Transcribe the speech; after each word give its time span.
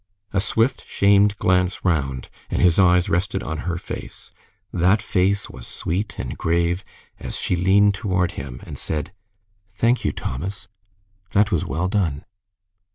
A 0.33 0.41
swift, 0.41 0.83
shamed 0.87 1.37
glance 1.37 1.85
round, 1.85 2.29
and 2.49 2.59
his 2.59 2.79
eyes 2.79 3.07
rested 3.07 3.43
on 3.43 3.59
her 3.69 3.77
face. 3.77 4.31
That 4.73 4.99
face 4.99 5.47
was 5.47 5.67
sweet 5.67 6.17
and 6.17 6.35
grave 6.35 6.83
as 7.19 7.37
she 7.37 7.55
leaned 7.55 7.93
toward 7.93 8.31
him, 8.31 8.61
and 8.63 8.79
said, 8.79 9.13
"Thank 9.75 10.03
you, 10.03 10.11
Thomas. 10.11 10.67
That 11.33 11.51
was 11.51 11.65
well 11.67 11.87
done." 11.87 12.25